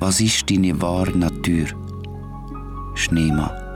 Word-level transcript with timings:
Was 0.00 0.20
ist 0.20 0.48
deine 0.48 0.80
wahre 0.80 1.10
Natur? 1.10 1.66
Schneemann. 2.94 3.67